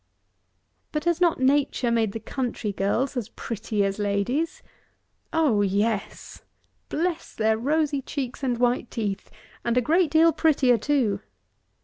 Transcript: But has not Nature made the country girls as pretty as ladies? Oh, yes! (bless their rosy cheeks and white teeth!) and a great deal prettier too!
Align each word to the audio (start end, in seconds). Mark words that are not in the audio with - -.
But 0.91 1.05
has 1.05 1.21
not 1.21 1.39
Nature 1.39 1.91
made 1.91 2.11
the 2.11 2.19
country 2.19 2.71
girls 2.71 3.15
as 3.15 3.29
pretty 3.29 3.85
as 3.85 3.99
ladies? 3.99 4.63
Oh, 5.31 5.61
yes! 5.61 6.41
(bless 6.89 7.35
their 7.35 7.55
rosy 7.55 8.01
cheeks 8.01 8.41
and 8.41 8.57
white 8.57 8.89
teeth!) 8.89 9.29
and 9.63 9.77
a 9.77 9.79
great 9.81 10.09
deal 10.09 10.31
prettier 10.33 10.79
too! 10.79 11.21